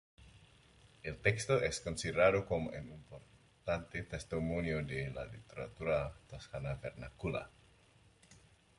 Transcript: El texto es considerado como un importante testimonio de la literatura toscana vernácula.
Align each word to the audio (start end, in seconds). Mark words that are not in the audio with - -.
El 1.03 1.19
texto 1.21 1.61
es 1.61 1.79
considerado 1.79 2.43
como 2.47 2.69
un 2.71 2.91
importante 2.91 4.01
testimonio 4.01 4.83
de 4.83 5.11
la 5.11 5.27
literatura 5.27 6.11
toscana 6.27 6.73
vernácula. 6.73 7.47